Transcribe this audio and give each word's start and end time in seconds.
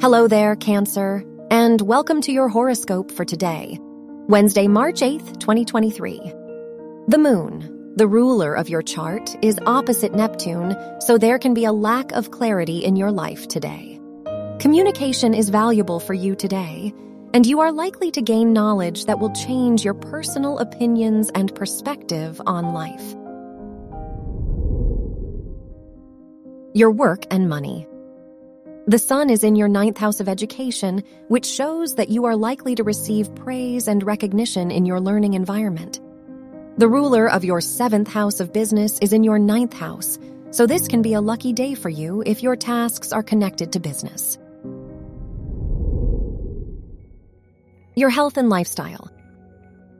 Hello 0.00 0.28
there, 0.28 0.54
Cancer, 0.54 1.24
and 1.50 1.80
welcome 1.80 2.20
to 2.20 2.30
your 2.30 2.48
horoscope 2.48 3.10
for 3.10 3.24
today, 3.24 3.80
Wednesday, 4.28 4.68
March 4.68 5.00
8th, 5.00 5.40
2023. 5.40 6.20
The 7.08 7.18
moon, 7.18 7.94
the 7.96 8.06
ruler 8.06 8.54
of 8.54 8.68
your 8.68 8.80
chart, 8.80 9.34
is 9.42 9.58
opposite 9.66 10.14
Neptune, 10.14 10.76
so 11.00 11.18
there 11.18 11.40
can 11.40 11.52
be 11.52 11.64
a 11.64 11.72
lack 11.72 12.12
of 12.12 12.30
clarity 12.30 12.84
in 12.84 12.94
your 12.94 13.10
life 13.10 13.48
today. 13.48 13.98
Communication 14.60 15.34
is 15.34 15.48
valuable 15.48 15.98
for 15.98 16.14
you 16.14 16.36
today, 16.36 16.94
and 17.34 17.44
you 17.44 17.58
are 17.58 17.72
likely 17.72 18.12
to 18.12 18.22
gain 18.22 18.52
knowledge 18.52 19.06
that 19.06 19.18
will 19.18 19.32
change 19.32 19.84
your 19.84 19.94
personal 19.94 20.60
opinions 20.60 21.28
and 21.34 21.52
perspective 21.56 22.40
on 22.46 22.72
life. 22.72 23.16
Your 26.72 26.92
work 26.92 27.24
and 27.32 27.48
money. 27.48 27.88
The 28.88 28.98
sun 28.98 29.28
is 29.28 29.44
in 29.44 29.54
your 29.54 29.68
ninth 29.68 29.98
house 29.98 30.18
of 30.18 30.30
education, 30.30 31.02
which 31.28 31.44
shows 31.44 31.96
that 31.96 32.08
you 32.08 32.24
are 32.24 32.34
likely 32.34 32.74
to 32.74 32.82
receive 32.82 33.34
praise 33.34 33.86
and 33.86 34.02
recognition 34.02 34.70
in 34.70 34.86
your 34.86 34.98
learning 34.98 35.34
environment. 35.34 36.00
The 36.78 36.88
ruler 36.88 37.28
of 37.28 37.44
your 37.44 37.60
seventh 37.60 38.08
house 38.08 38.40
of 38.40 38.50
business 38.54 38.98
is 39.00 39.12
in 39.12 39.24
your 39.24 39.38
ninth 39.38 39.74
house, 39.74 40.18
so 40.52 40.66
this 40.66 40.88
can 40.88 41.02
be 41.02 41.12
a 41.12 41.20
lucky 41.20 41.52
day 41.52 41.74
for 41.74 41.90
you 41.90 42.22
if 42.24 42.42
your 42.42 42.56
tasks 42.56 43.12
are 43.12 43.22
connected 43.22 43.72
to 43.72 43.78
business. 43.78 44.38
Your 47.94 48.08
health 48.08 48.38
and 48.38 48.48
lifestyle. 48.48 49.10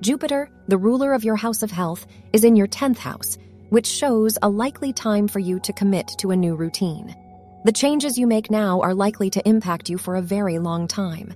Jupiter, 0.00 0.48
the 0.68 0.78
ruler 0.78 1.12
of 1.12 1.22
your 1.22 1.36
house 1.36 1.62
of 1.62 1.70
health, 1.70 2.06
is 2.32 2.44
in 2.44 2.56
your 2.56 2.68
10th 2.68 2.96
house, 2.96 3.36
which 3.68 3.86
shows 3.86 4.38
a 4.40 4.48
likely 4.48 4.94
time 4.94 5.28
for 5.28 5.38
you 5.38 5.60
to 5.60 5.72
commit 5.74 6.08
to 6.16 6.30
a 6.30 6.36
new 6.36 6.54
routine. 6.54 7.14
The 7.62 7.72
changes 7.72 8.16
you 8.16 8.26
make 8.26 8.50
now 8.50 8.80
are 8.80 8.94
likely 8.94 9.28
to 9.30 9.46
impact 9.46 9.90
you 9.90 9.98
for 9.98 10.16
a 10.16 10.22
very 10.22 10.58
long 10.58 10.88
time. 10.88 11.34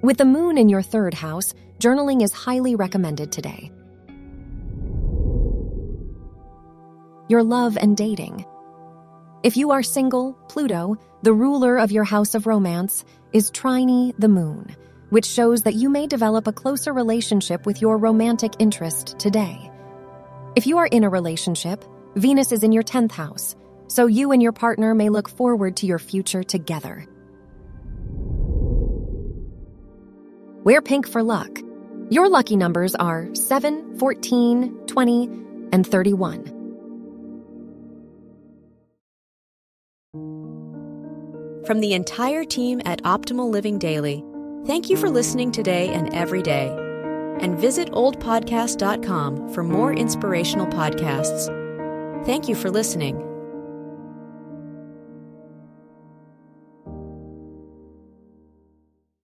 With 0.00 0.16
the 0.16 0.24
moon 0.24 0.58
in 0.58 0.68
your 0.68 0.82
third 0.82 1.12
house, 1.12 1.54
journaling 1.80 2.22
is 2.22 2.32
highly 2.32 2.76
recommended 2.76 3.32
today. 3.32 3.72
Your 7.28 7.42
love 7.42 7.76
and 7.76 7.96
dating. 7.96 8.44
If 9.42 9.56
you 9.56 9.72
are 9.72 9.82
single, 9.82 10.34
Pluto, 10.48 10.98
the 11.22 11.32
ruler 11.32 11.78
of 11.78 11.90
your 11.90 12.04
house 12.04 12.36
of 12.36 12.46
romance, 12.46 13.04
is 13.32 13.50
trine 13.50 14.12
the 14.18 14.28
moon, 14.28 14.76
which 15.10 15.26
shows 15.26 15.64
that 15.64 15.74
you 15.74 15.90
may 15.90 16.06
develop 16.06 16.46
a 16.46 16.52
closer 16.52 16.92
relationship 16.92 17.66
with 17.66 17.82
your 17.82 17.98
romantic 17.98 18.52
interest 18.60 19.18
today. 19.18 19.68
If 20.54 20.68
you 20.68 20.78
are 20.78 20.86
in 20.86 21.02
a 21.02 21.10
relationship, 21.10 21.84
Venus 22.14 22.52
is 22.52 22.62
in 22.62 22.70
your 22.70 22.84
10th 22.84 23.10
house 23.10 23.56
so 23.88 24.06
you 24.06 24.32
and 24.32 24.42
your 24.42 24.52
partner 24.52 24.94
may 24.94 25.08
look 25.08 25.28
forward 25.28 25.76
to 25.76 25.86
your 25.86 25.98
future 25.98 26.42
together. 26.42 27.06
Wear 30.64 30.82
pink 30.82 31.08
for 31.08 31.22
luck. 31.22 31.60
Your 32.10 32.28
lucky 32.28 32.56
numbers 32.56 32.94
are 32.94 33.32
7, 33.34 33.98
14, 33.98 34.86
20, 34.86 35.26
and 35.72 35.86
31. 35.86 36.56
From 41.66 41.80
the 41.80 41.94
entire 41.94 42.44
team 42.44 42.80
at 42.84 43.02
Optimal 43.02 43.50
Living 43.50 43.78
Daily, 43.78 44.24
thank 44.66 44.88
you 44.88 44.96
for 44.96 45.10
listening 45.10 45.50
today 45.50 45.88
and 45.88 46.14
every 46.14 46.42
day. 46.42 46.68
And 47.40 47.58
visit 47.58 47.90
oldpodcast.com 47.90 49.52
for 49.52 49.64
more 49.64 49.92
inspirational 49.92 50.66
podcasts. 50.68 51.46
Thank 52.24 52.48
you 52.48 52.54
for 52.54 52.70
listening. 52.70 53.35